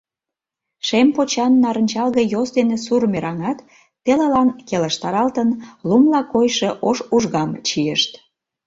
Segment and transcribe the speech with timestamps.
[0.87, 3.59] Шем почан нарынчалге йос ден сур мераҥат,
[4.05, 5.49] телылан келыштаралтын,
[5.87, 8.11] лумла койшо ош ужгам чийышт.